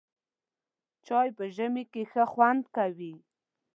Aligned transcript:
چای 1.05 1.29
په 1.37 1.45
ژمي 1.55 1.83
کې 1.91 2.03
ښه 2.11 2.23
خوند 2.31 2.63
کوي. 2.75 3.13